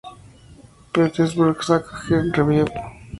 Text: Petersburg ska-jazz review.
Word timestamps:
Petersburg 0.93 1.61
ska-jazz 1.63 2.35
review. 2.37 2.65